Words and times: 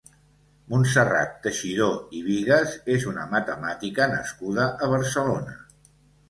Montserrat 0.69 1.35
Teixidor 1.43 2.15
i 2.19 2.21
Bigas 2.29 2.73
és 2.95 3.05
una 3.11 3.27
matemàtica 3.35 4.09
nascuda 4.15 4.67
a 4.87 4.91
Barcelona. 4.95 5.55